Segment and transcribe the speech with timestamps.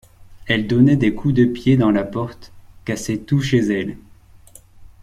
[0.47, 2.51] Elle donnait des coups de pied dans la porte,
[2.85, 3.97] cassait tout chez elle.